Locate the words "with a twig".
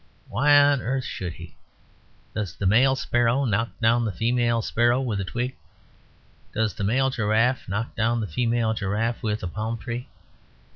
4.99-5.55